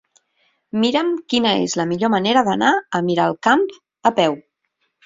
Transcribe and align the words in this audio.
Mira'm 0.83 1.11
quina 1.33 1.51
és 1.67 1.77
la 1.81 1.87
millor 1.91 2.13
manera 2.17 2.45
d'anar 2.51 2.73
a 3.01 3.05
Miralcamp 3.11 3.71
a 4.13 4.19
peu. 4.23 4.43